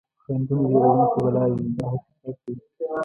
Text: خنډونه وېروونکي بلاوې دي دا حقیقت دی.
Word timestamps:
خنډونه 0.23 0.65
وېروونکي 0.69 1.19
بلاوې 1.25 1.59
دي 1.63 1.69
دا 1.75 1.83
حقیقت 1.93 2.35
دی. 2.43 2.53